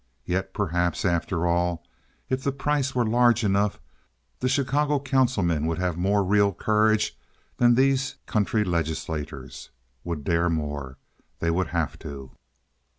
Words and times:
Yet 0.25 0.51
perhaps, 0.51 1.05
after 1.05 1.45
all, 1.45 1.85
if 2.27 2.41
the 2.43 2.51
price 2.51 2.95
were 2.95 3.05
large 3.05 3.43
enough 3.43 3.79
the 4.39 4.49
Chicago 4.49 4.97
councilmen 4.99 5.67
would 5.67 5.77
have 5.77 5.95
more 5.95 6.23
real 6.23 6.53
courage 6.55 7.15
than 7.57 7.75
these 7.75 8.15
country 8.25 8.63
legislators—would 8.63 10.23
dare 10.23 10.49
more. 10.49 10.97
They 11.37 11.51
would 11.51 11.67
have 11.67 11.99
to. 11.99 12.31